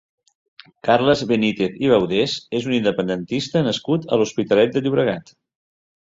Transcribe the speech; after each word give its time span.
Carles 0.87 1.19
Benítez 1.31 1.75
i 1.87 1.91
Baudés 1.91 2.33
és 2.59 2.65
un 2.69 2.73
independentista 2.77 3.61
nascut 3.67 4.07
a 4.15 4.19
l'Hospitalet 4.23 4.73
de 4.79 4.83
Llobregat. 4.87 5.31